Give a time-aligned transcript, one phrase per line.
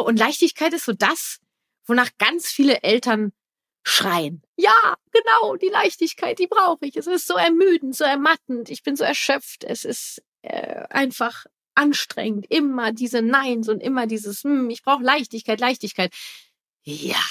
[0.00, 1.38] Und Leichtigkeit ist so das,
[1.86, 3.32] wonach ganz viele Eltern
[3.84, 4.42] schreien.
[4.56, 6.96] Ja, genau, die Leichtigkeit, die brauche ich.
[6.96, 8.70] Es ist so ermüdend, so ermattend.
[8.70, 9.64] Ich bin so erschöpft.
[9.64, 12.46] Es ist äh, einfach anstrengend.
[12.48, 16.14] Immer diese Neins und immer dieses, hm, ich brauche Leichtigkeit, Leichtigkeit.
[16.84, 17.22] Ja,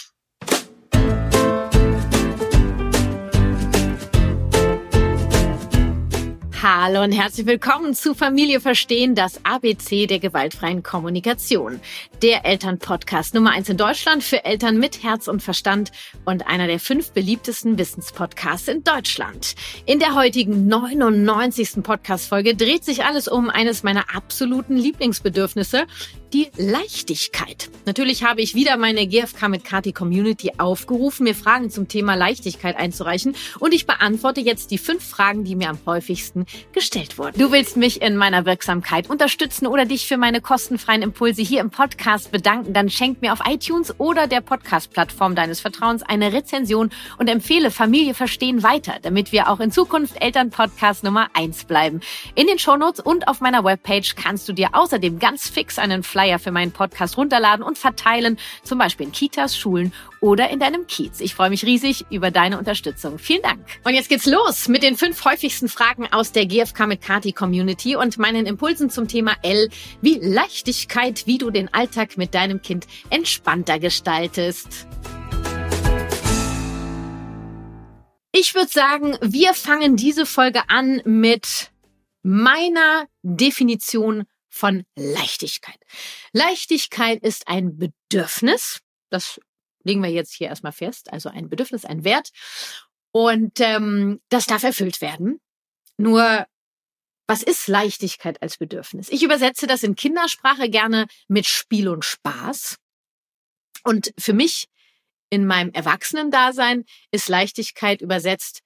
[6.63, 11.79] Hallo und herzlich willkommen zu Familie Verstehen, das ABC der gewaltfreien Kommunikation.
[12.21, 15.91] Der Elternpodcast Nummer eins in Deutschland für Eltern mit Herz und Verstand
[16.23, 19.55] und einer der fünf beliebtesten Wissenspodcasts in Deutschland.
[19.87, 21.81] In der heutigen 99.
[21.81, 25.87] Podcast-Folge dreht sich alles um eines meiner absoluten Lieblingsbedürfnisse,
[26.33, 27.69] die Leichtigkeit.
[27.85, 32.77] Natürlich habe ich wieder meine GFK mit Kati Community aufgerufen, mir Fragen zum Thema Leichtigkeit
[32.77, 37.37] einzureichen und ich beantworte jetzt die fünf Fragen, die mir am häufigsten gestellt wurden.
[37.37, 41.69] Du willst mich in meiner Wirksamkeit unterstützen oder dich für meine kostenfreien Impulse hier im
[41.69, 47.29] Podcast bedanken, dann schenk mir auf iTunes oder der Podcast-Plattform deines Vertrauens eine Rezension und
[47.29, 51.99] empfehle Familie verstehen weiter, damit wir auch in Zukunft Elternpodcast Nummer eins bleiben.
[52.35, 56.20] In den Shownotes und auf meiner Webpage kannst du dir außerdem ganz fix einen Fly
[56.21, 60.85] Flyer für meinen Podcast runterladen und verteilen, zum Beispiel in Kitas, Schulen oder in deinem
[60.85, 61.19] Kiez.
[61.19, 63.17] Ich freue mich riesig über deine Unterstützung.
[63.17, 63.65] Vielen Dank.
[63.83, 67.95] Und jetzt geht's los mit den fünf häufigsten Fragen aus der GFK mit Kati Community
[67.95, 69.69] und meinen Impulsen zum Thema L
[70.01, 74.87] wie Leichtigkeit, wie du den Alltag mit deinem Kind entspannter gestaltest.
[78.31, 81.71] Ich würde sagen, wir fangen diese Folge an mit
[82.21, 85.79] meiner Definition von Leichtigkeit.
[86.33, 88.81] Leichtigkeit ist ein Bedürfnis.
[89.09, 89.39] Das
[89.83, 91.11] legen wir jetzt hier erstmal fest.
[91.11, 92.29] Also ein Bedürfnis, ein Wert.
[93.11, 95.39] Und ähm, das darf erfüllt werden.
[95.97, 96.45] Nur,
[97.27, 99.09] was ist Leichtigkeit als Bedürfnis?
[99.09, 102.77] Ich übersetze das in Kindersprache gerne mit Spiel und Spaß.
[103.83, 104.67] Und für mich
[105.29, 108.61] in meinem Erwachsenendasein ist Leichtigkeit übersetzt,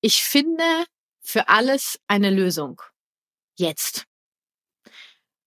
[0.00, 0.84] ich finde
[1.22, 2.82] für alles eine Lösung.
[3.56, 4.04] Jetzt.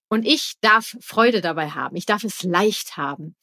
[0.09, 1.95] Und ich darf Freude dabei haben.
[1.95, 3.35] Ich darf es leicht haben.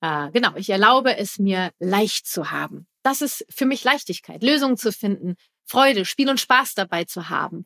[0.00, 2.86] Äh, genau, ich erlaube es mir leicht zu haben.
[3.02, 7.64] Das ist für mich Leichtigkeit, Lösungen zu finden, Freude, Spiel und Spaß dabei zu haben.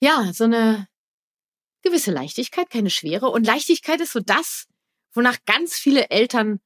[0.00, 0.86] Ja, so eine
[1.82, 3.30] gewisse Leichtigkeit, keine Schwere.
[3.30, 4.66] Und Leichtigkeit ist so das,
[5.12, 6.60] wonach ganz viele Eltern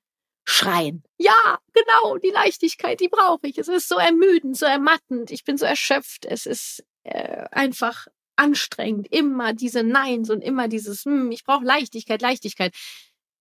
[0.45, 1.05] schreien.
[1.19, 3.59] Ja, genau, die Leichtigkeit, die brauche ich.
[3.59, 5.31] Es ist so ermüdend, so ermattend.
[5.31, 6.25] Ich bin so erschöpft.
[6.25, 9.09] Es ist äh, einfach anstrengend.
[9.11, 12.75] Immer diese Neins und immer dieses, hm, ich brauche Leichtigkeit, Leichtigkeit.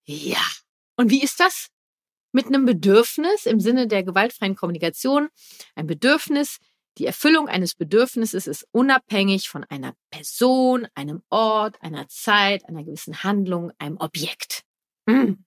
[0.06, 0.44] Ja.
[0.96, 1.68] Und wie ist das?
[2.32, 5.28] Mit einem Bedürfnis im Sinne der gewaltfreien Kommunikation.
[5.74, 6.58] Ein Bedürfnis,
[6.98, 13.24] die Erfüllung eines Bedürfnisses ist unabhängig von einer Person, einem Ort, einer Zeit, einer gewissen
[13.24, 14.62] Handlung, einem Objekt.
[15.08, 15.44] Hm.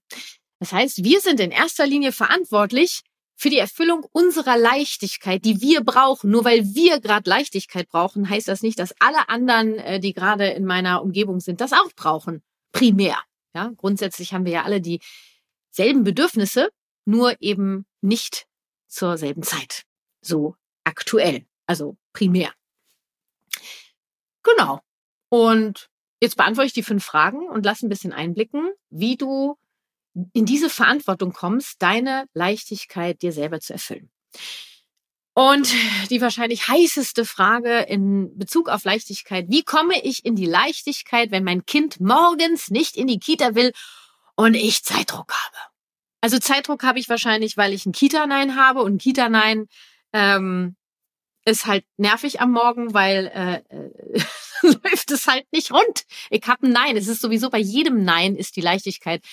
[0.60, 3.02] Das heißt, wir sind in erster Linie verantwortlich
[3.44, 6.32] für die Erfüllung unserer Leichtigkeit, die wir brauchen.
[6.32, 10.48] Nur weil wir gerade Leichtigkeit brauchen, heißt das nicht, dass alle anderen, äh, die gerade
[10.48, 12.42] in meiner Umgebung sind, das auch brauchen.
[12.72, 13.18] Primär.
[13.54, 16.70] Ja, grundsätzlich haben wir ja alle dieselben Bedürfnisse,
[17.04, 18.48] nur eben nicht
[18.88, 19.84] zur selben Zeit.
[20.22, 20.56] So
[20.86, 21.46] aktuell.
[21.66, 22.54] Also primär.
[24.44, 24.80] Genau.
[25.28, 25.90] Und
[26.22, 29.58] jetzt beantworte ich die fünf Fragen und lass ein bisschen einblicken, wie du
[30.34, 34.10] in diese Verantwortung kommst, deine Leichtigkeit dir selber zu erfüllen.
[35.36, 35.74] Und
[36.12, 41.44] die wahrscheinlich heißeste Frage in Bezug auf Leichtigkeit, wie komme ich in die Leichtigkeit, wenn
[41.44, 43.72] mein Kind morgens nicht in die Kita will
[44.36, 45.58] und ich Zeitdruck habe?
[46.22, 49.68] Also Zeitdruck habe ich wahrscheinlich, weil ich ein Kita-Nein habe und ein Kita-Nein
[50.14, 50.76] ähm,
[51.46, 54.20] ist halt nervig am Morgen, weil äh,
[54.62, 56.06] läuft es halt nicht rund.
[56.30, 56.96] Ich habe ein Nein.
[56.96, 59.24] Es ist sowieso bei jedem Nein ist die Leichtigkeit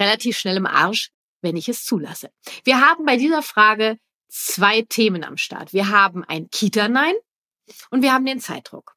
[0.00, 1.10] relativ schnell im Arsch,
[1.42, 2.30] wenn ich es zulasse.
[2.64, 5.72] Wir haben bei dieser Frage zwei Themen am Start.
[5.72, 7.14] Wir haben ein Kita-Nein
[7.90, 8.96] und wir haben den Zeitdruck.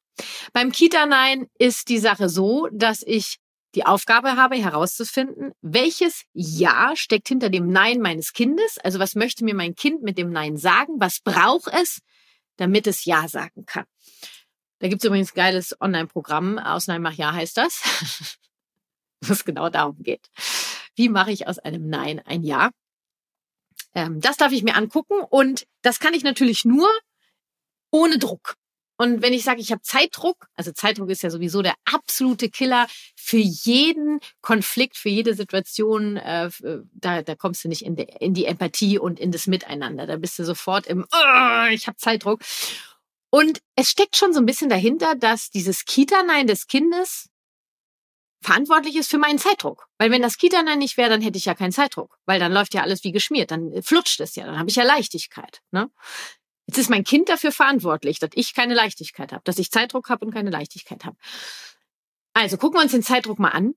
[0.52, 3.38] Beim Kita-Nein ist die Sache so, dass ich
[3.74, 8.78] die Aufgabe habe, herauszufinden, welches Ja steckt hinter dem Nein meines Kindes.
[8.78, 10.94] Also was möchte mir mein Kind mit dem Nein sagen?
[10.98, 12.00] Was braucht es,
[12.56, 13.84] damit es Ja sagen kann?
[14.78, 16.58] Da gibt es übrigens ein geiles Online-Programm.
[16.58, 18.38] Aus Nein mach Ja heißt das.
[19.28, 20.30] was genau darum geht.
[20.96, 22.70] Wie mache ich aus einem Nein ein Ja?
[23.94, 26.88] Ähm, das darf ich mir angucken und das kann ich natürlich nur
[27.90, 28.56] ohne Druck.
[28.96, 32.86] Und wenn ich sage, ich habe Zeitdruck, also Zeitdruck ist ja sowieso der absolute Killer
[33.16, 36.48] für jeden Konflikt, für jede Situation, äh,
[36.92, 40.06] da, da kommst du nicht in, de, in die Empathie und in das Miteinander.
[40.06, 42.40] Da bist du sofort im, oh, ich habe Zeitdruck.
[43.30, 47.30] Und es steckt schon so ein bisschen dahinter, dass dieses Kita-Nein des Kindes
[48.44, 49.88] verantwortlich ist für meinen Zeitdruck.
[49.98, 52.18] Weil wenn das Kita dann nicht wäre, dann hätte ich ja keinen Zeitdruck.
[52.26, 54.84] Weil dann läuft ja alles wie geschmiert, dann flutscht es ja, dann habe ich ja
[54.84, 55.60] Leichtigkeit.
[55.70, 55.90] Ne?
[56.66, 60.24] Jetzt ist mein Kind dafür verantwortlich, dass ich keine Leichtigkeit habe, dass ich Zeitdruck habe
[60.24, 61.16] und keine Leichtigkeit habe.
[62.32, 63.74] Also gucken wir uns den Zeitdruck mal an.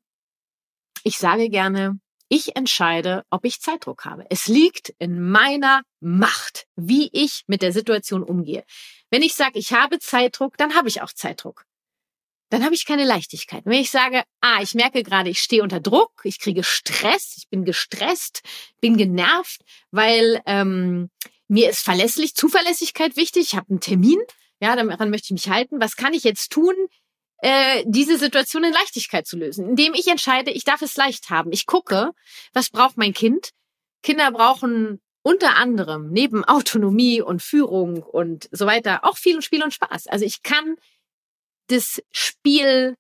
[1.04, 2.00] Ich sage gerne,
[2.30, 4.26] ich entscheide, ob ich Zeitdruck habe.
[4.30, 8.64] Es liegt in meiner Macht, wie ich mit der Situation umgehe.
[9.10, 11.66] Wenn ich sage, ich habe Zeitdruck, dann habe ich auch Zeitdruck.
[12.50, 13.64] Dann habe ich keine Leichtigkeit.
[13.66, 17.50] Wenn ich sage, ah, ich merke gerade, ich stehe unter Druck, ich kriege Stress, ich
[17.50, 18.42] bin gestresst,
[18.80, 19.62] bin genervt,
[19.92, 21.10] weil ähm,
[21.48, 23.48] mir ist verlässlich, Zuverlässigkeit wichtig.
[23.52, 24.20] Ich habe einen Termin,
[24.62, 25.82] ja, daran möchte ich mich halten.
[25.82, 26.74] Was kann ich jetzt tun,
[27.40, 31.52] äh, diese Situation in Leichtigkeit zu lösen, indem ich entscheide, ich darf es leicht haben.
[31.52, 32.12] Ich gucke,
[32.54, 33.52] was braucht mein Kind?
[34.02, 39.74] Kinder brauchen unter anderem neben Autonomie und Führung und so weiter auch viel Spiel und
[39.74, 40.08] Spaß.
[40.08, 40.78] Also ich kann
[41.68, 42.98] das Spiel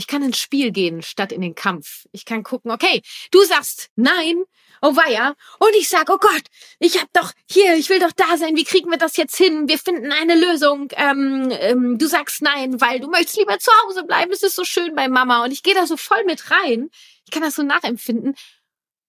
[0.00, 2.06] ich kann ins Spiel gehen statt in den Kampf.
[2.10, 4.44] Ich kann gucken, okay, du sagst nein,
[4.80, 6.44] oh weia, und ich sag, oh Gott,
[6.78, 9.68] ich hab doch hier, ich will doch da sein, wie kriegen wir das jetzt hin?
[9.68, 10.88] Wir finden eine Lösung.
[10.92, 14.64] Ähm, ähm, du sagst nein, weil du möchtest lieber zu Hause bleiben, es ist so
[14.64, 16.88] schön bei Mama und ich gehe da so voll mit rein.
[17.26, 18.34] Ich kann das so nachempfinden.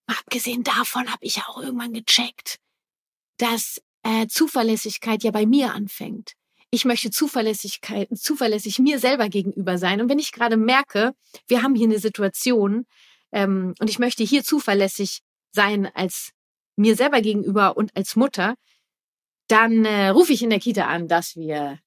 [0.08, 2.58] abgesehen davon habe ich auch irgendwann gecheckt,
[3.38, 6.34] dass äh, Zuverlässigkeit ja bei mir anfängt
[6.72, 10.02] ich möchte Zuverlässigkeit, zuverlässig mir selber gegenüber sein.
[10.02, 11.14] Und wenn ich gerade merke,
[11.48, 12.86] wir haben hier eine Situation
[13.34, 15.22] ähm, und ich möchte hier zuverlässig
[15.52, 16.32] sein als
[16.78, 18.56] mir selber gegenüber und als Mutter,
[19.50, 21.80] dann äh, rufe ich in der Kita an, dass wir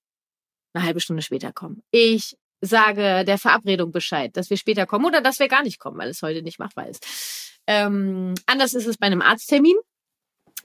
[0.75, 1.83] eine halbe Stunde später kommen.
[1.91, 5.99] Ich sage der Verabredung Bescheid, dass wir später kommen oder dass wir gar nicht kommen,
[5.99, 7.07] weil es heute nicht machbar ist.
[7.67, 9.77] Ähm, anders ist es bei einem Arzttermin,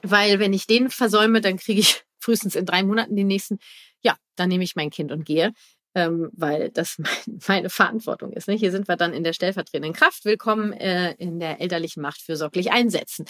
[0.02, 3.58] weil wenn ich den versäume, dann kriege ich frühestens in drei Monaten den nächsten
[4.02, 5.52] ja, dann nehme ich mein Kind und gehe,
[5.94, 8.48] ähm, weil das mein, meine Verantwortung ist.
[8.48, 8.54] Ne?
[8.54, 10.24] Hier sind wir dann in der stellvertretenden Kraft.
[10.24, 13.26] Willkommen äh, in der elterlichen Macht fürsorglich einsetzen.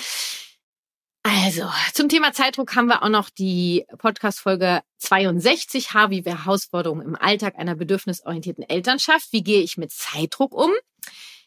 [1.22, 7.14] Also, zum Thema Zeitdruck haben wir auch noch die Podcast-Folge 62, H wie Herausforderungen im
[7.14, 9.30] Alltag einer bedürfnisorientierten Elternschaft.
[9.30, 10.70] Wie gehe ich mit Zeitdruck um?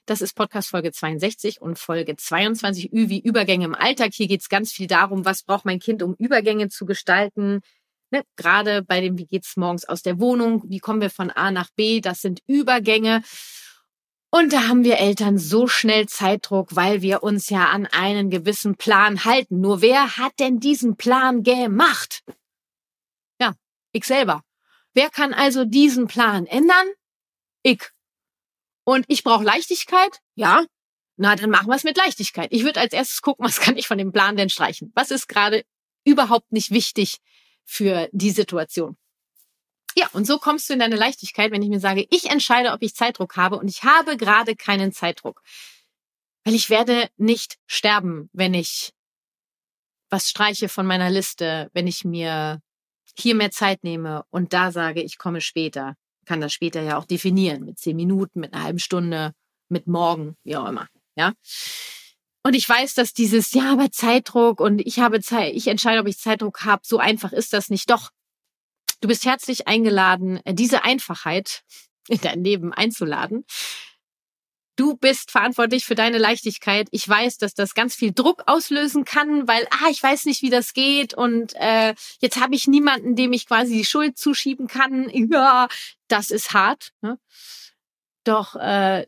[0.05, 4.11] Das ist Podcast Folge 62 und Folge 22 Ü wie Übergänge im Alltag.
[4.13, 7.61] Hier geht es ganz viel darum, was braucht mein Kind, um Übergänge zu gestalten,
[8.13, 11.49] Ne, gerade bei dem, wie geht's morgens aus der Wohnung, wie kommen wir von A
[11.49, 13.23] nach B, das sind Übergänge.
[14.29, 18.75] Und da haben wir Eltern so schnell Zeitdruck, weil wir uns ja an einen gewissen
[18.77, 19.61] Plan halten.
[19.61, 22.23] Nur wer hat denn diesen Plan gemacht?
[23.41, 23.55] Ja,
[23.93, 24.43] ich selber.
[24.93, 26.85] Wer kann also diesen Plan ändern?
[27.63, 27.81] Ich.
[28.83, 30.19] Und ich brauche Leichtigkeit?
[30.35, 30.63] Ja.
[31.17, 32.49] Na, dann machen wir es mit Leichtigkeit.
[32.51, 34.91] Ich würde als erstes gucken, was kann ich von dem Plan denn streichen?
[34.93, 35.65] Was ist gerade
[36.05, 37.17] überhaupt nicht wichtig
[37.65, 38.97] für die Situation.
[39.95, 42.81] Ja, und so kommst du in deine Leichtigkeit, wenn ich mir sage, ich entscheide, ob
[42.81, 45.41] ich Zeitdruck habe und ich habe gerade keinen Zeitdruck.
[46.43, 48.91] Weil ich werde nicht sterben, wenn ich
[50.09, 52.61] was streiche von meiner Liste, wenn ich mir
[53.17, 55.95] hier mehr Zeit nehme und da sage, ich komme später.
[56.25, 59.33] Kann das später ja auch definieren mit zehn Minuten, mit einer halben Stunde,
[59.69, 60.87] mit morgen, wie auch immer.
[61.15, 61.33] Ja.
[62.43, 66.07] Und ich weiß, dass dieses, ja, aber Zeitdruck und ich habe Zeit, ich entscheide, ob
[66.07, 67.89] ich Zeitdruck habe, so einfach ist das nicht.
[67.89, 68.11] Doch,
[68.99, 71.63] du bist herzlich eingeladen, diese Einfachheit
[72.09, 73.45] in dein Leben einzuladen.
[74.75, 76.87] Du bist verantwortlich für deine Leichtigkeit.
[76.91, 80.49] Ich weiß, dass das ganz viel Druck auslösen kann, weil, ah, ich weiß nicht, wie
[80.49, 85.09] das geht und äh, jetzt habe ich niemanden, dem ich quasi die Schuld zuschieben kann.
[85.13, 85.67] Ja,
[86.07, 86.91] das ist hart.
[87.01, 87.19] Ne?
[88.23, 89.05] Doch äh,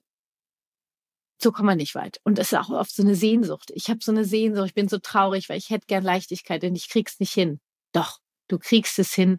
[1.46, 2.20] so kommt man nicht weit.
[2.24, 3.72] Und es ist auch oft so eine Sehnsucht.
[3.76, 6.76] Ich habe so eine Sehnsucht, ich bin so traurig, weil ich hätte gern Leichtigkeit und
[6.76, 7.60] ich krieg's nicht hin.
[7.92, 9.38] Doch, du kriegst es hin,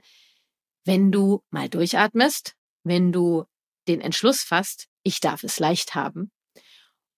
[0.84, 3.44] wenn du mal durchatmest, wenn du
[3.88, 6.30] den Entschluss fasst, ich darf es leicht haben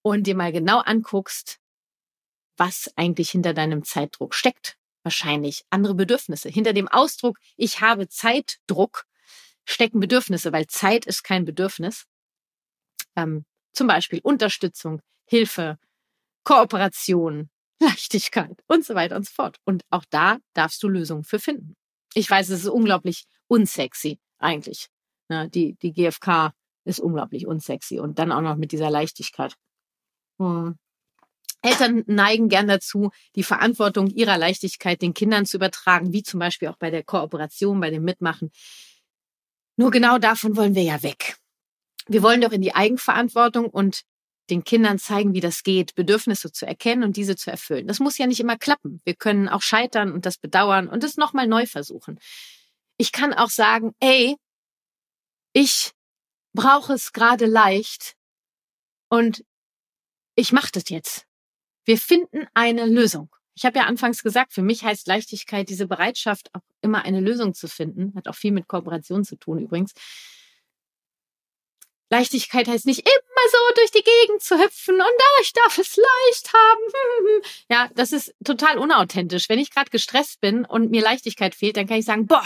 [0.01, 1.59] und dir mal genau anguckst,
[2.57, 4.75] was eigentlich hinter deinem Zeitdruck steckt.
[5.03, 6.49] Wahrscheinlich andere Bedürfnisse.
[6.49, 9.05] Hinter dem Ausdruck, ich habe Zeitdruck,
[9.65, 12.07] stecken Bedürfnisse, weil Zeit ist kein Bedürfnis.
[13.15, 15.77] Ähm, zum Beispiel Unterstützung, Hilfe,
[16.43, 17.49] Kooperation,
[17.79, 19.57] Leichtigkeit und so weiter und so fort.
[19.65, 21.75] Und auch da darfst du Lösungen für finden.
[22.13, 24.87] Ich weiß, es ist unglaublich unsexy eigentlich.
[25.29, 26.53] Ne, die, die GfK
[26.85, 29.55] ist unglaublich unsexy und dann auch noch mit dieser Leichtigkeit.
[30.39, 30.77] Hm.
[31.61, 36.69] Eltern neigen gern dazu, die Verantwortung ihrer Leichtigkeit den Kindern zu übertragen, wie zum Beispiel
[36.69, 38.49] auch bei der Kooperation, bei dem Mitmachen.
[39.75, 41.37] Nur genau davon wollen wir ja weg
[42.09, 44.01] wir wollen doch in die Eigenverantwortung und
[44.49, 47.87] den Kindern zeigen, wie das geht, Bedürfnisse zu erkennen und diese zu erfüllen.
[47.87, 49.01] Das muss ja nicht immer klappen.
[49.05, 52.19] Wir können auch scheitern und das bedauern und es nochmal neu versuchen.
[52.97, 54.35] Ich kann auch sagen, ey,
[55.53, 55.91] ich
[56.53, 58.15] brauche es gerade leicht
[59.09, 59.43] Und
[60.35, 61.25] ich mache das jetzt.
[61.85, 63.35] Wir finden eine Lösung.
[63.55, 67.53] Ich habe ja anfangs gesagt, für mich heißt Leichtigkeit diese Bereitschaft, auch immer eine Lösung
[67.53, 68.13] zu finden.
[68.15, 69.93] Hat auch viel mit Kooperation zu tun übrigens.
[72.09, 75.95] Leichtigkeit heißt nicht immer so durch die Gegend zu hüpfen und ah, ich darf es
[75.95, 77.41] leicht haben.
[77.69, 79.47] Ja, das ist total unauthentisch.
[79.47, 82.45] Wenn ich gerade gestresst bin und mir Leichtigkeit fehlt, dann kann ich sagen, boah,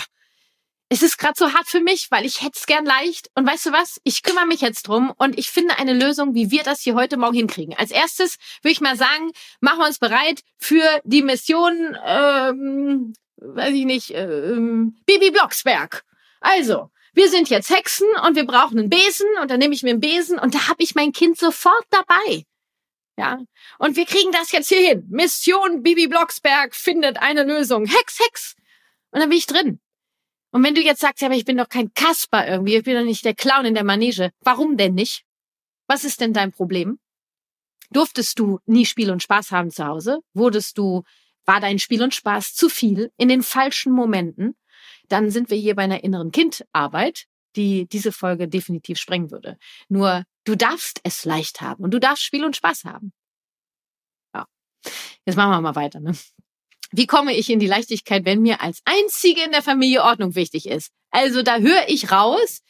[0.89, 3.29] es ist gerade so hart für mich, weil ich hätte es gern leicht.
[3.35, 3.99] Und weißt du was?
[4.03, 7.17] Ich kümmere mich jetzt drum und ich finde eine Lösung, wie wir das hier heute
[7.17, 7.75] Morgen hinkriegen.
[7.75, 13.73] Als erstes würde ich mal sagen, machen wir uns bereit für die Mission, ähm, weiß
[13.73, 16.03] ich nicht, ähm, Bibi Blocksberg.
[16.41, 19.91] Also, wir sind jetzt Hexen und wir brauchen einen Besen und dann nehme ich mir
[19.91, 22.45] einen Besen und da habe ich mein Kind sofort dabei.
[23.17, 23.39] Ja,
[23.77, 25.05] und wir kriegen das jetzt hier hin.
[25.09, 27.85] Mission Bibi Blocksberg findet eine Lösung.
[27.85, 28.55] Hex, Hex.
[29.11, 29.79] Und dann bin ich drin.
[30.51, 32.95] Und wenn du jetzt sagst, ja, aber ich bin doch kein Kasper irgendwie, ich bin
[32.95, 34.31] doch nicht der Clown in der Manege.
[34.41, 35.23] Warum denn nicht?
[35.87, 36.99] Was ist denn dein Problem?
[37.91, 40.19] Durftest du nie Spiel und Spaß haben zu Hause?
[40.33, 41.03] Wurdest du,
[41.45, 44.55] war dein Spiel und Spaß zu viel in den falschen Momenten?
[45.09, 49.57] Dann sind wir hier bei einer inneren Kindarbeit, die diese Folge definitiv sprengen würde.
[49.89, 53.13] Nur du darfst es leicht haben und du darfst Spiel und Spaß haben.
[54.33, 54.45] Ja.
[55.25, 55.99] Jetzt machen wir mal weiter.
[55.99, 56.13] Ne?
[56.91, 60.67] Wie komme ich in die Leichtigkeit, wenn mir als einzige in der Familie Ordnung wichtig
[60.67, 60.91] ist?
[61.09, 62.61] Also da höre ich raus,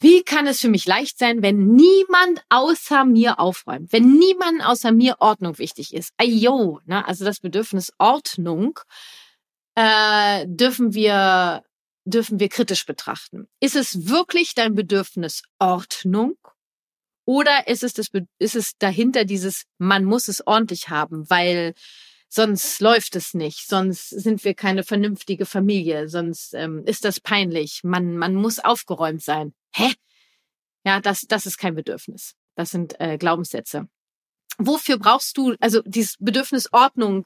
[0.00, 4.90] wie kann es für mich leicht sein, wenn niemand außer mir aufräumt, wenn niemand außer
[4.90, 6.12] mir Ordnung wichtig ist?
[6.16, 7.06] Ayo, ne?
[7.06, 8.80] also das Bedürfnis Ordnung
[9.74, 11.64] äh, dürfen wir
[12.04, 13.48] dürfen wir kritisch betrachten.
[13.60, 16.36] Ist es wirklich dein Bedürfnis Ordnung?
[17.24, 21.74] Oder ist es, das, ist es dahinter dieses, man muss es ordentlich haben, weil
[22.28, 27.80] sonst läuft es nicht, sonst sind wir keine vernünftige Familie, sonst ähm, ist das peinlich,
[27.84, 29.54] man, man muss aufgeräumt sein.
[29.74, 29.92] Hä?
[30.84, 32.34] Ja, das, das ist kein Bedürfnis.
[32.56, 33.88] Das sind äh, Glaubenssätze.
[34.58, 37.24] Wofür brauchst du, also dieses Bedürfnis Ordnung,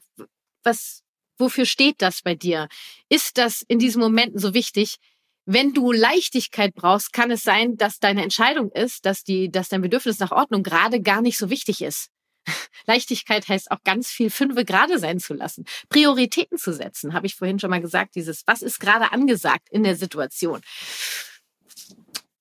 [0.63, 1.03] was,
[1.37, 2.67] wofür steht das bei dir?
[3.09, 4.97] Ist das in diesen Momenten so wichtig?
[5.45, 9.81] Wenn du Leichtigkeit brauchst, kann es sein, dass deine Entscheidung ist, dass die, dass dein
[9.81, 12.09] Bedürfnis nach Ordnung gerade gar nicht so wichtig ist.
[12.85, 15.65] Leichtigkeit heißt auch ganz viel fünfe gerade sein zu lassen.
[15.89, 19.83] Prioritäten zu setzen, habe ich vorhin schon mal gesagt, dieses, was ist gerade angesagt in
[19.83, 20.61] der Situation.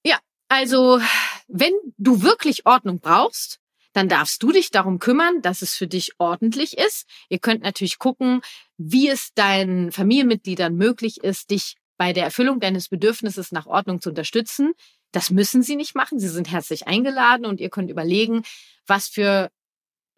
[0.05, 1.01] Ja, also,
[1.49, 3.61] wenn du wirklich Ordnung brauchst,
[3.97, 7.09] dann darfst du dich darum kümmern, dass es für dich ordentlich ist.
[7.31, 8.43] Ihr könnt natürlich gucken,
[8.77, 14.11] wie es deinen Familienmitgliedern möglich ist, dich bei der Erfüllung deines Bedürfnisses nach Ordnung zu
[14.11, 14.75] unterstützen.
[15.13, 16.19] Das müssen sie nicht machen.
[16.19, 18.43] Sie sind herzlich eingeladen und ihr könnt überlegen,
[18.87, 19.51] was für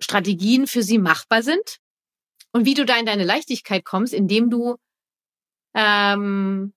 [0.01, 1.79] Strategien für sie machbar sind
[2.51, 4.75] und wie du da in deine Leichtigkeit kommst, indem du,
[5.75, 6.73] ähm,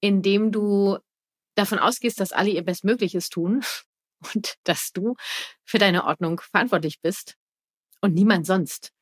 [0.00, 0.96] indem du
[1.56, 3.62] davon ausgehst, dass alle ihr Bestmögliches tun
[4.34, 5.16] und dass du
[5.64, 7.36] für deine Ordnung verantwortlich bist
[8.00, 8.92] und niemand sonst.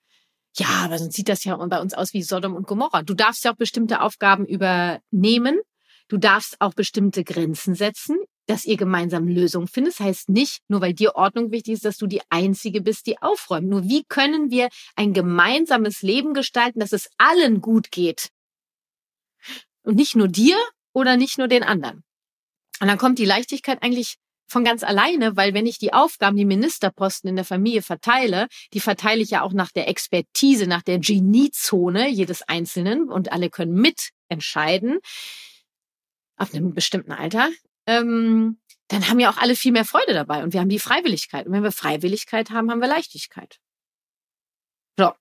[0.57, 3.03] Ja, aber sonst sieht das ja bei uns aus wie Sodom und Gomorra.
[3.03, 5.61] Du darfst ja auch bestimmte Aufgaben übernehmen.
[6.09, 9.95] Du darfst auch bestimmte Grenzen setzen dass ihr gemeinsam Lösungen findet.
[9.95, 13.21] Das heißt nicht, nur weil dir Ordnung wichtig ist, dass du die Einzige bist, die
[13.21, 13.69] aufräumt.
[13.69, 18.31] Nur wie können wir ein gemeinsames Leben gestalten, dass es allen gut geht?
[19.83, 20.57] Und nicht nur dir
[20.95, 22.03] oder nicht nur den anderen.
[22.81, 24.17] Und dann kommt die Leichtigkeit eigentlich
[24.49, 28.81] von ganz alleine, weil wenn ich die Aufgaben, die Ministerposten in der Familie verteile, die
[28.81, 33.75] verteile ich ja auch nach der Expertise, nach der Geniezone jedes Einzelnen und alle können
[33.75, 34.99] mitentscheiden
[36.37, 37.51] ab einem bestimmten Alter
[37.89, 41.47] ähm, dann haben ja auch alle viel mehr Freude dabei und wir haben die Freiwilligkeit.
[41.47, 43.59] Und wenn wir Freiwilligkeit haben, haben wir Leichtigkeit.
[44.99, 45.13] So.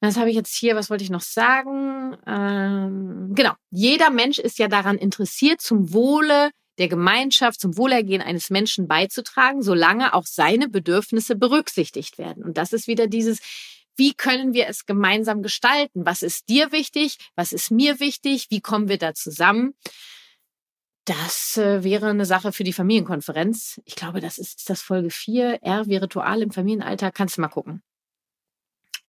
[0.00, 2.16] Das habe ich jetzt hier, was wollte ich noch sagen?
[2.26, 3.54] Ähm, genau.
[3.70, 9.62] Jeder Mensch ist ja daran interessiert, zum Wohle der Gemeinschaft, zum Wohlergehen eines Menschen beizutragen,
[9.62, 12.44] solange auch seine Bedürfnisse berücksichtigt werden.
[12.44, 13.40] Und das ist wieder dieses,
[13.96, 16.06] wie können wir es gemeinsam gestalten?
[16.06, 17.18] Was ist dir wichtig?
[17.34, 18.46] Was ist mir wichtig?
[18.50, 19.74] Wie kommen wir da zusammen?
[21.04, 23.80] Das äh, wäre eine Sache für die Familienkonferenz.
[23.84, 27.14] Ich glaube, das ist, das Folge 4, R wie Ritual im Familienalltag.
[27.14, 27.82] Kannst du mal gucken.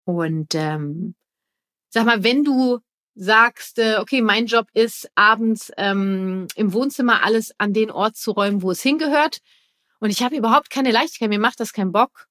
[0.05, 1.17] Und ähm,
[1.91, 2.79] sag mal, wenn du
[3.19, 8.31] sagst, äh, okay, mein Job ist abends ähm, im Wohnzimmer alles an den Ort zu
[8.31, 9.41] räumen, wo es hingehört,
[10.01, 12.29] und ich habe überhaupt keine Leichtigkeit, mir macht das keinen Bock.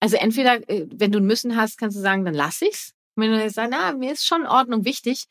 [0.00, 2.94] Also entweder, äh, wenn du ein Müssen hast, kannst du sagen, dann lass ich's.
[3.14, 5.26] Und wenn du sagst, na, mir ist schon Ordnung wichtig,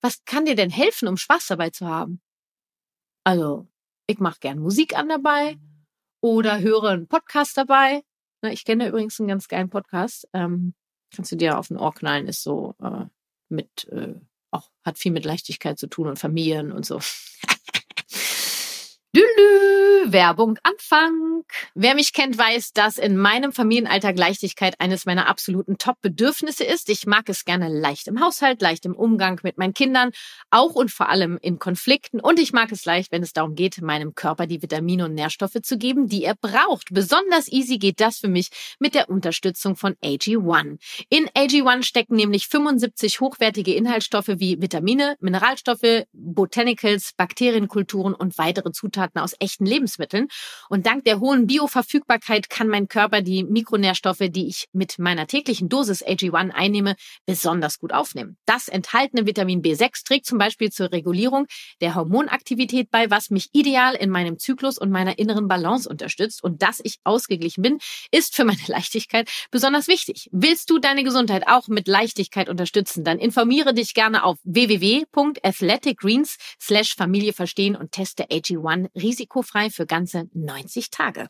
[0.00, 2.20] was kann dir denn helfen, um Spaß dabei zu haben?
[3.24, 3.66] Also,
[4.06, 5.56] ich mache gern Musik an dabei
[6.20, 8.02] oder höre einen Podcast dabei.
[8.42, 10.28] Ich kenne übrigens einen ganz geilen Podcast.
[10.34, 10.74] Ähm,
[11.14, 13.06] kannst du dir auf den Ohr knallen, ist so äh,
[13.48, 14.14] mit, äh,
[14.50, 17.00] auch hat viel mit Leichtigkeit zu tun und Familien und so.
[19.14, 21.44] Lülü, Werbung Anfang.
[21.76, 26.88] Wer mich kennt, weiß, dass in meinem Familienalltag Leichtigkeit eines meiner absoluten Top-Bedürfnisse ist.
[26.88, 30.10] Ich mag es gerne leicht im Haushalt, leicht im Umgang mit meinen Kindern,
[30.50, 32.18] auch und vor allem in Konflikten.
[32.18, 35.62] Und ich mag es leicht, wenn es darum geht, meinem Körper die Vitamine und Nährstoffe
[35.62, 36.88] zu geben, die er braucht.
[36.90, 38.48] Besonders easy geht das für mich
[38.80, 40.78] mit der Unterstützung von AG1.
[41.08, 49.03] In AG1 stecken nämlich 75 hochwertige Inhaltsstoffe wie Vitamine, Mineralstoffe, Botanicals, Bakterienkulturen und weitere Zutaten
[49.04, 50.28] Zutaten aus echten Lebensmitteln.
[50.68, 55.68] Und dank der hohen Bioverfügbarkeit kann mein Körper die Mikronährstoffe, die ich mit meiner täglichen
[55.68, 56.96] Dosis AG1 einnehme,
[57.26, 58.36] besonders gut aufnehmen.
[58.46, 61.46] Das enthaltene Vitamin B6 trägt zum Beispiel zur Regulierung
[61.80, 66.42] der Hormonaktivität bei, was mich ideal in meinem Zyklus und meiner inneren Balance unterstützt.
[66.42, 67.78] Und dass ich ausgeglichen bin,
[68.10, 70.28] ist für meine Leichtigkeit besonders wichtig.
[70.32, 76.36] Willst du deine Gesundheit auch mit Leichtigkeit unterstützen, dann informiere dich gerne auf www.athleticgreens
[76.96, 81.28] Familie verstehen und teste AG1 risikofrei für ganze 90 Tage.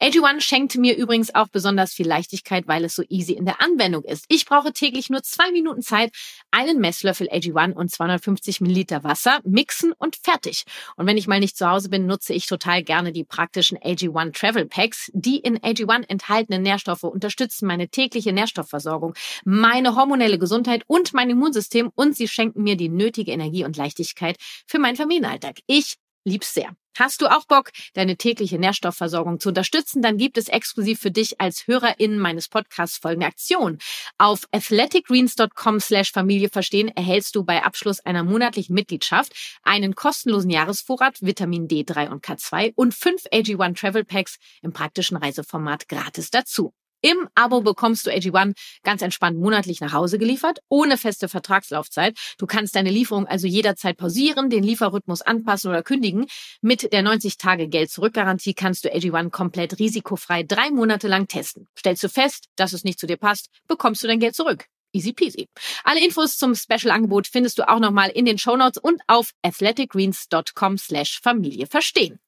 [0.00, 4.04] AG1 schenkt mir übrigens auch besonders viel Leichtigkeit, weil es so easy in der Anwendung
[4.04, 4.24] ist.
[4.28, 6.12] Ich brauche täglich nur zwei Minuten Zeit,
[6.50, 10.64] einen Messlöffel AG1 und 250 Milliliter Wasser mixen und fertig.
[10.96, 14.32] Und wenn ich mal nicht zu Hause bin, nutze ich total gerne die praktischen AG1
[14.32, 15.10] Travel Packs.
[15.14, 19.14] Die in AG1 enthaltenen Nährstoffe unterstützen meine tägliche Nährstoffversorgung,
[19.44, 24.36] meine hormonelle Gesundheit und mein Immunsystem und sie schenken mir die nötige Energie und Leichtigkeit
[24.66, 25.60] für meinen Familienalltag.
[25.66, 26.74] Ich lieb's sehr.
[26.98, 31.40] Hast du auch Bock, deine tägliche Nährstoffversorgung zu unterstützen, dann gibt es exklusiv für dich
[31.40, 33.78] als HörerInnen meines Podcasts folgende Aktion.
[34.18, 41.22] Auf athleticgreens.com slash Familie verstehen erhältst du bei Abschluss einer monatlichen Mitgliedschaft einen kostenlosen Jahresvorrat
[41.22, 46.74] Vitamin D3 und K2 und fünf AG1 Travel Packs im praktischen Reiseformat gratis dazu.
[47.02, 48.54] Im Abo bekommst du AG1
[48.84, 52.16] ganz entspannt monatlich nach Hause geliefert, ohne feste Vertragslaufzeit.
[52.38, 56.26] Du kannst deine Lieferung also jederzeit pausieren, den Lieferrhythmus anpassen oder kündigen.
[56.60, 61.66] Mit der 90-Tage-Geld-Zurück-Garantie kannst du AG1 komplett risikofrei drei Monate lang testen.
[61.76, 64.66] Stellst du fest, dass es nicht zu dir passt, bekommst du dein Geld zurück.
[64.92, 65.48] Easy peasy.
[65.84, 71.20] Alle Infos zum Special-Angebot findest du auch nochmal in den Shownotes und auf athleticgreens.com slash
[71.20, 72.20] Familie verstehen.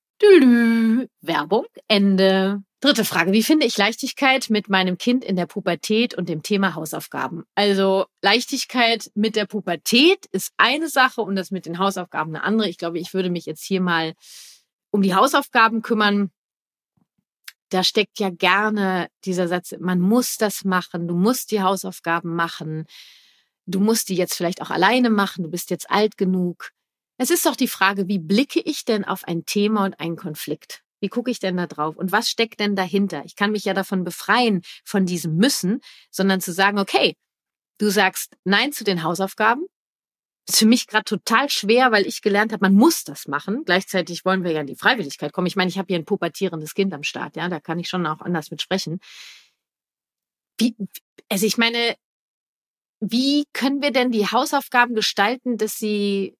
[1.20, 2.62] Werbung Ende.
[2.84, 3.32] Dritte Frage.
[3.32, 7.44] Wie finde ich Leichtigkeit mit meinem Kind in der Pubertät und dem Thema Hausaufgaben?
[7.54, 12.68] Also Leichtigkeit mit der Pubertät ist eine Sache und das mit den Hausaufgaben eine andere.
[12.68, 14.12] Ich glaube, ich würde mich jetzt hier mal
[14.90, 16.30] um die Hausaufgaben kümmern.
[17.70, 22.84] Da steckt ja gerne dieser Satz, man muss das machen, du musst die Hausaufgaben machen,
[23.64, 26.72] du musst die jetzt vielleicht auch alleine machen, du bist jetzt alt genug.
[27.16, 30.83] Es ist doch die Frage, wie blicke ich denn auf ein Thema und einen Konflikt?
[31.04, 31.98] Wie gucke ich denn da drauf?
[31.98, 33.26] Und was steckt denn dahinter?
[33.26, 37.14] Ich kann mich ja davon befreien, von diesem Müssen, sondern zu sagen, okay,
[37.76, 39.66] du sagst Nein zu den Hausaufgaben.
[40.46, 43.64] Das ist für mich gerade total schwer, weil ich gelernt habe, man muss das machen.
[43.66, 45.46] Gleichzeitig wollen wir ja in die Freiwilligkeit kommen.
[45.46, 48.06] Ich meine, ich habe hier ein pubertierendes Kind am Start, ja, da kann ich schon
[48.06, 48.98] auch anders mit sprechen.
[50.58, 50.74] Wie,
[51.28, 51.96] also ich meine,
[53.00, 56.34] wie können wir denn die Hausaufgaben gestalten, dass sie,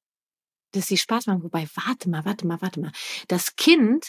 [0.73, 1.43] dass sie Spaß machen?
[1.43, 2.93] Wobei, warte mal, warte mal, warte mal.
[3.29, 4.09] Das Kind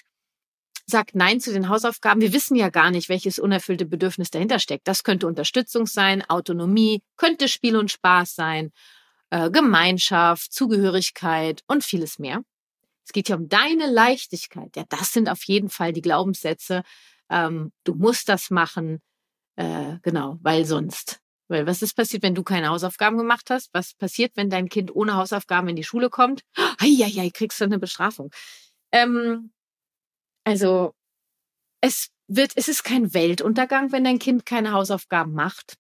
[0.86, 2.22] sagt Nein zu den Hausaufgaben.
[2.22, 4.88] Wir wissen ja gar nicht, welches unerfüllte Bedürfnis dahinter steckt.
[4.88, 8.72] Das könnte Unterstützung sein, Autonomie, könnte Spiel und Spaß sein,
[9.32, 12.42] äh, Gemeinschaft, Zugehörigkeit und vieles mehr.
[13.04, 14.76] Es geht ja um deine Leichtigkeit.
[14.76, 16.84] Ja, das sind auf jeden Fall die Glaubenssätze.
[17.30, 19.02] Ähm, du musst das machen,
[19.56, 21.20] äh, genau, weil sonst.
[21.48, 23.70] Weil was ist passiert, wenn du keine Hausaufgaben gemacht hast?
[23.74, 26.42] Was passiert, wenn dein Kind ohne Hausaufgaben in die Schule kommt?
[26.80, 28.32] Eieiei, kriegst du eine Bestrafung.
[28.92, 29.52] Ähm,
[30.46, 30.94] also
[31.82, 35.76] es wird, es ist kein Weltuntergang, wenn dein Kind keine Hausaufgaben macht.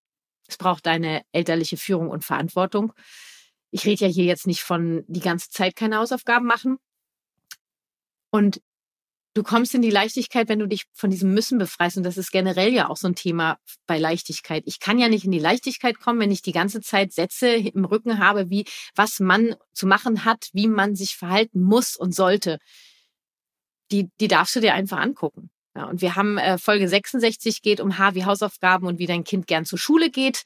[0.47, 2.93] Es braucht deine elterliche Führung und Verantwortung.
[3.71, 6.77] Ich rede ja hier jetzt nicht von die ganze Zeit keine Hausaufgaben machen.
[8.31, 8.61] Und
[9.33, 11.97] du kommst in die Leichtigkeit, wenn du dich von diesem Müssen befreist.
[11.97, 14.63] Und das ist generell ja auch so ein Thema bei Leichtigkeit.
[14.65, 17.85] Ich kann ja nicht in die Leichtigkeit kommen, wenn ich die ganze Zeit Sätze im
[17.85, 22.59] Rücken habe, wie was man zu machen hat, wie man sich verhalten muss und sollte
[23.91, 25.49] die, die darfst du dir einfach angucken.
[25.75, 29.23] Ja, und wir haben äh, Folge 66 geht um H wie Hausaufgaben und wie dein
[29.23, 30.43] Kind gern zur Schule geht,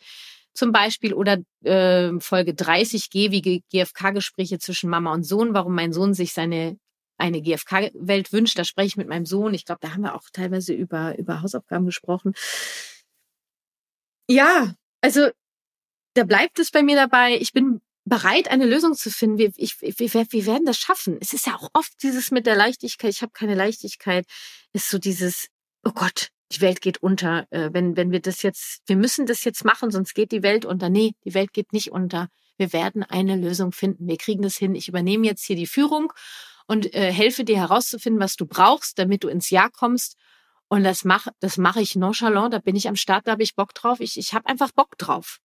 [0.54, 5.94] zum Beispiel, oder äh, Folge 30 G wie GFK-Gespräche zwischen Mama und Sohn, warum mein
[5.94, 6.78] Sohn sich seine
[7.20, 8.58] eine GFK-Welt wünscht.
[8.58, 9.54] Da spreche ich mit meinem Sohn.
[9.54, 12.34] Ich glaube, da haben wir auch teilweise über, über Hausaufgaben gesprochen.
[14.28, 15.30] Ja, also
[16.14, 17.38] da bleibt es bei mir dabei.
[17.40, 19.38] Ich bin bereit, eine Lösung zu finden.
[19.38, 21.18] Wir, ich, wir, wir werden das schaffen.
[21.22, 24.26] Es ist ja auch oft dieses mit der Leichtigkeit, ich habe keine Leichtigkeit,
[24.74, 25.48] ist so dieses,
[25.86, 27.48] oh Gott, die Welt geht unter.
[27.52, 30.66] Äh, wenn, wenn wir das jetzt, wir müssen das jetzt machen, sonst geht die Welt
[30.66, 30.90] unter.
[30.90, 32.28] Nee, die Welt geht nicht unter.
[32.58, 34.08] Wir werden eine Lösung finden.
[34.08, 34.76] Wir kriegen das hin.
[34.76, 36.12] Ich übernehme jetzt hier die Führung
[36.68, 40.18] und äh, helfe dir herauszufinden, was du brauchst, damit du ins Jahr kommst.
[40.68, 43.56] Und das mache das mache ich nonchalant, da bin ich am Start, da habe ich
[43.56, 44.00] Bock drauf.
[44.02, 45.40] Ich, ich habe einfach Bock drauf.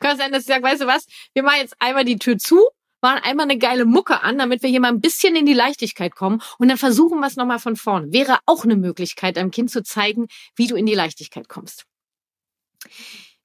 [0.00, 2.68] Kann sein, dass ich sage, weißt du was, wir machen jetzt einmal die Tür zu,
[3.02, 6.14] machen einmal eine geile Mucke an, damit wir hier mal ein bisschen in die Leichtigkeit
[6.14, 8.12] kommen und dann versuchen wir es nochmal von vorne.
[8.12, 11.84] Wäre auch eine Möglichkeit, einem Kind zu zeigen, wie du in die Leichtigkeit kommst.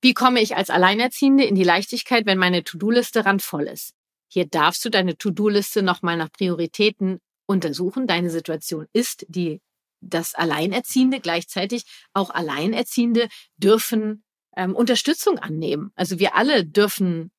[0.02, 3.94] Wie komme ich als Alleinerziehende in die Leichtigkeit, wenn meine To-Do-Liste randvoll ist?
[4.30, 8.08] Hier darfst du deine To-Do-Liste nochmal nach Prioritäten untersuchen.
[8.08, 9.60] Deine Situation ist die,
[10.00, 11.20] das Alleinerziehende.
[11.20, 14.24] Gleichzeitig auch Alleinerziehende dürfen
[14.56, 15.92] ähm, Unterstützung annehmen.
[15.96, 17.32] Also wir alle dürfen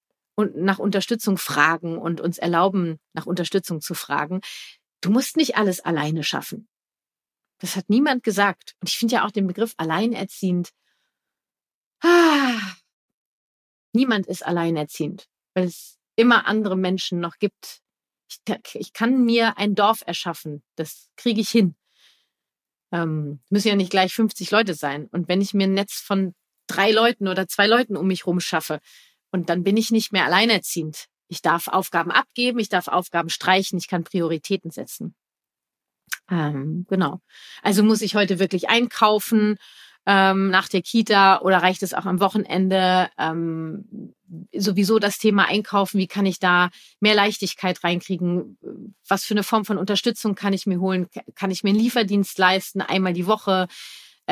[0.54, 4.40] nach Unterstützung fragen und uns erlauben, nach Unterstützung zu fragen.
[5.02, 6.66] Du musst nicht alles alleine schaffen.
[7.58, 8.74] Das hat niemand gesagt.
[8.80, 10.70] Und ich finde ja auch den Begriff alleinerziehend
[12.02, 12.76] Ah,
[13.92, 17.80] niemand ist alleinerziehend, weil es immer andere Menschen noch gibt.
[18.28, 20.62] Ich, ich kann mir ein Dorf erschaffen.
[20.76, 21.76] Das kriege ich hin.
[22.92, 25.06] Ähm, müssen ja nicht gleich 50 Leute sein.
[25.12, 26.34] Und wenn ich mir ein Netz von
[26.70, 28.80] drei Leuten oder zwei Leuten um mich rum schaffe,
[29.30, 31.06] und dann bin ich nicht mehr alleinerziehend.
[31.28, 35.14] Ich darf Aufgaben abgeben, ich darf Aufgaben streichen, ich kann Prioritäten setzen.
[36.30, 37.20] Ähm, genau.
[37.62, 39.56] Also muss ich heute wirklich einkaufen
[40.06, 43.10] ähm, nach der Kita oder reicht es auch am Wochenende?
[43.18, 44.14] Ähm,
[44.52, 48.58] sowieso das Thema Einkaufen, wie kann ich da mehr Leichtigkeit reinkriegen?
[49.06, 51.08] Was für eine Form von Unterstützung kann ich mir holen?
[51.34, 53.68] Kann ich mir einen Lieferdienst leisten, einmal die Woche?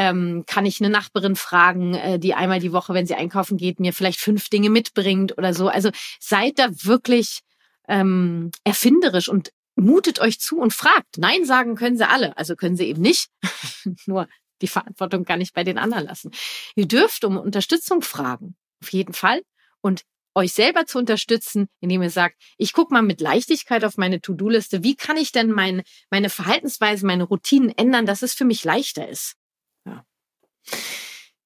[0.01, 3.81] Ähm, kann ich eine Nachbarin fragen, äh, die einmal die Woche, wenn sie einkaufen geht,
[3.81, 5.67] mir vielleicht fünf Dinge mitbringt oder so.
[5.67, 7.41] Also seid da wirklich
[7.89, 11.19] ähm, erfinderisch und mutet euch zu und fragt.
[11.19, 13.29] Nein sagen können sie alle, also können sie eben nicht.
[14.07, 14.29] Nur
[14.63, 16.31] die Verantwortung gar nicht bei den anderen lassen.
[16.77, 19.43] Ihr dürft um Unterstützung fragen, auf jeden Fall.
[19.81, 20.03] Und
[20.37, 24.85] euch selber zu unterstützen, indem ihr sagt, ich gucke mal mit Leichtigkeit auf meine To-Do-Liste,
[24.85, 29.09] wie kann ich denn mein, meine Verhaltensweise, meine Routinen ändern, dass es für mich leichter
[29.09, 29.35] ist.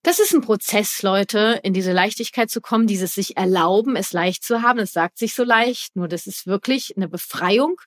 [0.02, 4.42] Das ist ein Prozess, Leute, in diese Leichtigkeit zu kommen, dieses sich erlauben, es leicht
[4.42, 4.80] zu haben.
[4.80, 7.80] Es sagt sich so leicht, nur das ist wirklich eine Befreiung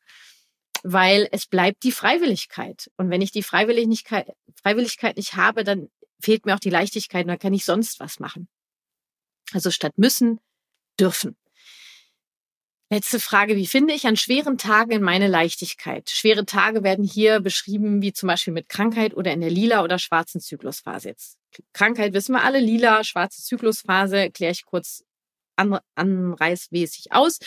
[0.87, 2.91] weil es bleibt die Freiwilligkeit.
[2.95, 4.27] Und wenn ich die Freiwilligkeit,
[4.61, 5.89] Freiwilligkeit nicht habe, dann
[6.21, 8.47] fehlt mir auch die Leichtigkeit und dann kann ich sonst was machen.
[9.51, 10.39] Also statt müssen,
[10.99, 11.35] dürfen.
[12.95, 16.09] Letzte Frage, wie finde ich an schweren Tagen in meine Leichtigkeit?
[16.09, 19.99] Schwere Tage werden hier beschrieben, wie zum Beispiel mit Krankheit oder in der lila oder
[19.99, 21.09] schwarzen Zyklusphase.
[21.09, 21.37] Jetzt
[21.73, 25.03] Krankheit wissen wir alle, lila, schwarze Zyklusphase, erkläre ich kurz
[25.57, 27.39] an, anreißmäßig aus.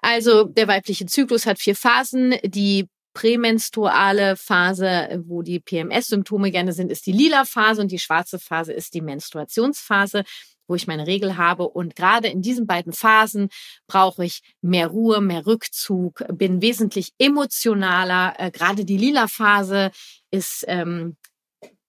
[0.00, 2.36] Also der weibliche Zyklus hat vier Phasen.
[2.44, 8.38] Die prämenstruale Phase, wo die PMS-Symptome gerne sind, ist die lila Phase und die schwarze
[8.38, 10.22] Phase ist die Menstruationsphase
[10.66, 11.68] wo ich meine Regel habe.
[11.68, 13.48] Und gerade in diesen beiden Phasen
[13.86, 18.34] brauche ich mehr Ruhe, mehr Rückzug, bin wesentlich emotionaler.
[18.38, 19.90] Äh, gerade die lila Phase
[20.30, 21.16] ist ähm,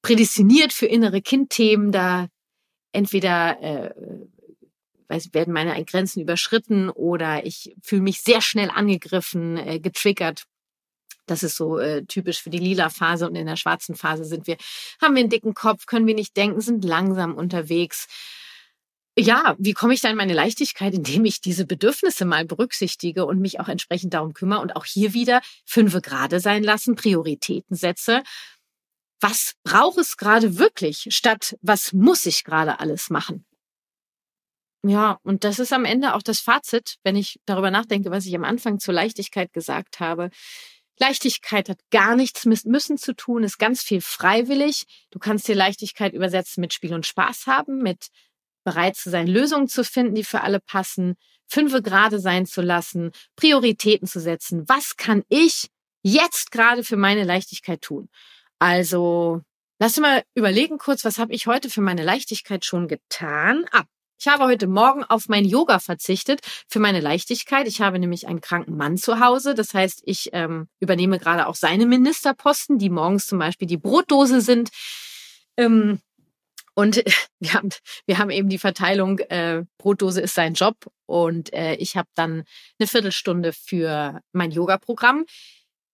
[0.01, 1.91] prädestiniert für innere Kindthemen.
[1.91, 2.27] Da
[2.91, 3.93] entweder äh,
[5.07, 10.45] weiß, werden meine Grenzen überschritten oder ich fühle mich sehr schnell angegriffen, äh, getriggert.
[11.25, 14.47] Das ist so äh, typisch für die lila Phase und in der schwarzen Phase sind
[14.47, 14.57] wir,
[15.01, 18.07] haben wir einen dicken Kopf, können wir nicht denken, sind langsam unterwegs.
[19.17, 23.39] Ja, wie komme ich da in meine Leichtigkeit, indem ich diese Bedürfnisse mal berücksichtige und
[23.39, 28.23] mich auch entsprechend darum kümmere und auch hier wieder fünfe gerade sein lassen, Prioritäten setze.
[29.21, 33.45] Was braucht es gerade wirklich, statt was muss ich gerade alles machen?
[34.83, 38.35] Ja, und das ist am Ende auch das Fazit, wenn ich darüber nachdenke, was ich
[38.35, 40.29] am Anfang zur Leichtigkeit gesagt habe.
[40.99, 44.85] Leichtigkeit hat gar nichts mit Müssen zu tun, ist ganz viel freiwillig.
[45.09, 48.09] Du kannst dir Leichtigkeit übersetzen mit Spiel und Spaß haben, mit
[48.65, 51.15] bereit zu sein, Lösungen zu finden, die für alle passen,
[51.47, 54.67] fünfe gerade sein zu lassen, Prioritäten zu setzen.
[54.67, 55.69] Was kann ich
[56.03, 58.09] jetzt gerade für meine Leichtigkeit tun?
[58.59, 59.41] Also,
[59.79, 63.65] lass mal überlegen kurz, was habe ich heute für meine Leichtigkeit schon getan?
[63.71, 63.83] Ah,
[64.17, 67.67] ich habe heute Morgen auf mein Yoga verzichtet für meine Leichtigkeit.
[67.67, 69.53] Ich habe nämlich einen kranken Mann zu Hause.
[69.55, 74.41] Das heißt, ich ähm, übernehme gerade auch seine Ministerposten, die morgens zum Beispiel die Brotdose
[74.41, 74.69] sind.
[75.57, 75.99] Ähm,
[76.75, 77.03] und
[77.39, 77.69] wir haben,
[78.05, 80.75] wir haben eben die Verteilung, äh, Brotdose ist sein Job.
[81.07, 82.43] Und äh, ich habe dann
[82.79, 85.25] eine Viertelstunde für mein Yoga-Programm.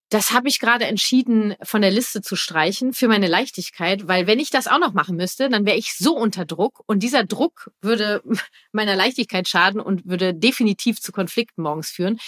[0.10, 4.40] Das habe ich gerade entschieden, von der Liste zu streichen für meine Leichtigkeit, weil wenn
[4.40, 6.84] ich das auch noch machen müsste, dann wäre ich so unter Druck.
[6.86, 8.22] Und dieser Druck würde
[8.74, 12.20] meiner Leichtigkeit schaden und würde definitiv zu Konflikten morgens führen.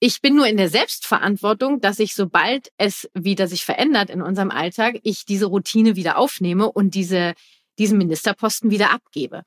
[0.00, 4.50] Ich bin nur in der Selbstverantwortung, dass ich, sobald es wieder sich verändert in unserem
[4.50, 7.34] Alltag, ich diese Routine wieder aufnehme und diese,
[7.78, 9.42] diesen Ministerposten wieder abgebe.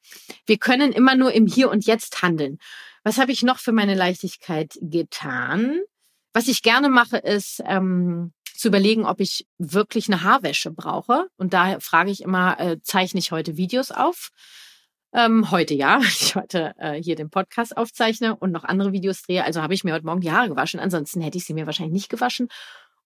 [0.45, 2.57] Wir können immer nur im Hier und Jetzt handeln.
[3.03, 5.79] Was habe ich noch für meine Leichtigkeit getan?
[6.33, 11.27] Was ich gerne mache, ist ähm, zu überlegen, ob ich wirklich eine Haarwäsche brauche.
[11.37, 14.29] Und da frage ich immer, äh, zeichne ich heute Videos auf?
[15.13, 19.45] Ähm, heute ja, ich heute äh, hier den Podcast aufzeichne und noch andere Videos drehe.
[19.45, 20.79] Also habe ich mir heute Morgen die Haare gewaschen.
[20.79, 22.49] Ansonsten hätte ich sie mir wahrscheinlich nicht gewaschen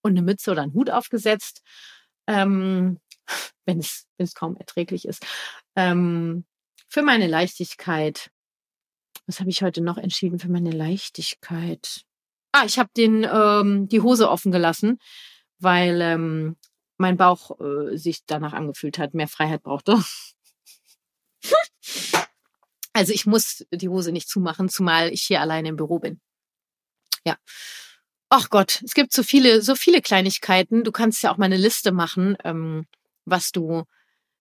[0.02, 1.62] und eine Mütze oder einen Hut aufgesetzt,
[2.28, 3.00] ähm,
[3.66, 5.26] wenn es wenn es kaum erträglich ist.
[5.76, 6.46] Ähm,
[6.88, 8.32] für meine Leichtigkeit.
[9.28, 12.02] Was habe ich heute noch entschieden für meine Leichtigkeit?
[12.52, 14.98] Ah, ich habe den ähm, die Hose offen gelassen,
[15.60, 16.58] weil ähm,
[16.98, 20.04] mein Bauch äh, sich danach angefühlt hat, mehr Freiheit brauchte.
[22.94, 26.20] also ich muss die Hose nicht zumachen, zumal ich hier alleine im Büro bin.
[27.26, 27.38] Ja.
[28.30, 30.84] Ach Gott, es gibt so viele, so viele Kleinigkeiten.
[30.84, 32.86] Du kannst ja auch mal eine Liste machen, ähm,
[33.30, 33.84] was du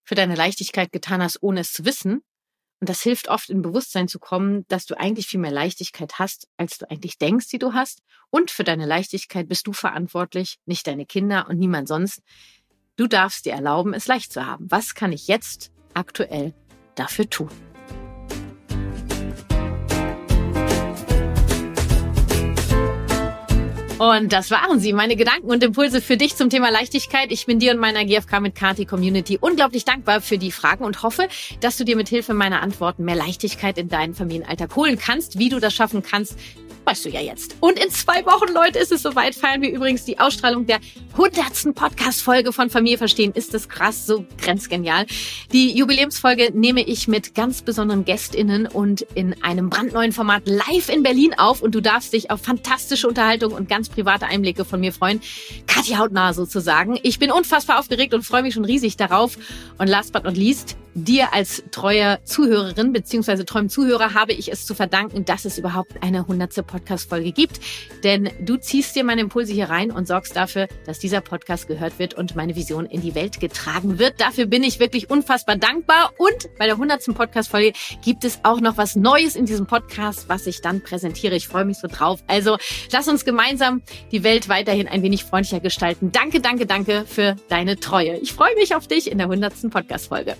[0.05, 2.22] für deine Leichtigkeit getan hast, ohne es zu wissen.
[2.81, 6.48] Und das hilft oft in Bewusstsein zu kommen, dass du eigentlich viel mehr Leichtigkeit hast,
[6.57, 8.03] als du eigentlich denkst, die du hast.
[8.31, 12.22] Und für deine Leichtigkeit bist du verantwortlich, nicht deine Kinder und niemand sonst.
[12.96, 14.70] Du darfst dir erlauben, es leicht zu haben.
[14.70, 16.55] Was kann ich jetzt aktuell
[16.94, 17.51] dafür tun?
[23.98, 27.32] Und das waren sie, meine Gedanken und Impulse für dich zum Thema Leichtigkeit.
[27.32, 31.02] Ich bin dir und meiner GFK mit Kati Community unglaublich dankbar für die Fragen und
[31.02, 31.26] hoffe,
[31.61, 35.40] dass du dir mit Hilfe meiner Antworten mehr Leichtigkeit in deinen Familienalltag holen kannst.
[35.40, 36.38] Wie du das schaffen kannst,
[36.88, 37.56] weißt du ja jetzt.
[37.61, 39.34] Und in zwei Wochen, Leute, ist es soweit.
[39.34, 40.78] Feiern wir übrigens die Ausstrahlung der
[41.18, 43.32] hundertsten Podcast-Folge von Familie Verstehen.
[43.32, 45.04] Ist das krass, so grenzgenial.
[45.52, 51.02] Die Jubiläumsfolge nehme ich mit ganz besonderen GästInnen und in einem brandneuen Format live in
[51.02, 51.61] Berlin auf.
[51.61, 55.20] Und du darfst dich auf fantastische Unterhaltung und ganz private Einblicke von mir freuen.
[55.66, 56.98] Katja hautnah sozusagen.
[57.03, 59.38] Ich bin unfassbar aufgeregt und freue mich schon riesig darauf.
[59.79, 64.66] Und last but not least, dir als treue Zuhörerin beziehungsweise treuem Zuhörer habe ich es
[64.66, 67.61] zu verdanken, dass es überhaupt eine hundertste Podcast-Folge gibt.
[68.04, 71.98] Denn du ziehst dir meine Impulse hier rein und sorgst dafür, dass dieser Podcast gehört
[71.98, 74.20] wird und meine Vision in die Welt getragen wird.
[74.20, 76.12] Dafür bin ich wirklich unfassbar dankbar.
[76.18, 77.72] Und bei der hundertsten Podcast-Folge
[78.04, 81.34] gibt es auch noch was Neues in diesem Podcast, was ich dann präsentiere.
[81.34, 82.22] Ich freue mich so drauf.
[82.26, 82.56] Also
[82.92, 83.82] lass uns gemeinsam
[84.12, 86.12] die Welt weiterhin ein wenig freundlicher gestalten.
[86.12, 88.16] Danke, danke, danke für deine Treue.
[88.18, 90.37] Ich freue mich auf dich in der hundertsten Podcast-Folge.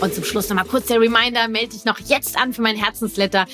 [0.00, 3.46] Und zum Schluss nochmal kurz der Reminder, melde dich noch jetzt an für mein Herzensletter.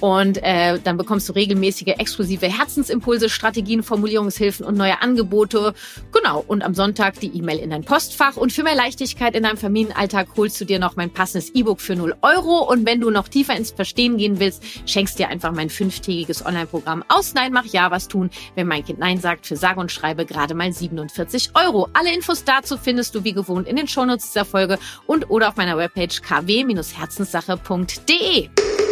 [0.00, 5.74] Und äh, dann bekommst du regelmäßige exklusive Herzensimpulse, Strategien, Formulierungshilfen und neue Angebote.
[6.12, 6.44] Genau.
[6.46, 8.36] Und am Sonntag die E-Mail in dein Postfach.
[8.36, 11.96] Und für mehr Leichtigkeit in deinem Familienalltag holst du dir noch mein passendes E-Book für
[11.96, 12.70] 0 Euro.
[12.70, 17.04] Und wenn du noch tiefer ins Verstehen gehen willst, schenkst dir einfach mein fünftägiges Online-Programm
[17.08, 20.26] aus Nein, mach ja was tun, wenn mein Kind Nein sagt, für sage und schreibe
[20.26, 21.88] gerade mal 47 Euro.
[21.92, 25.56] Alle Infos dazu findest du wie gewohnt in den Shownotes dieser Folge und oder auf
[25.56, 28.83] meiner Webpage kw-herzenssache.de.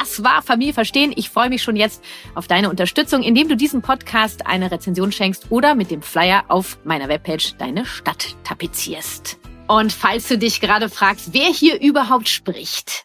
[0.00, 1.12] Das war Familie verstehen.
[1.14, 2.02] Ich freue mich schon jetzt
[2.34, 6.78] auf deine Unterstützung, indem du diesem Podcast eine Rezension schenkst oder mit dem Flyer auf
[6.82, 9.38] meiner Webpage deine Stadt tapezierst.
[9.68, 13.04] Und falls du dich gerade fragst, wer hier überhaupt spricht,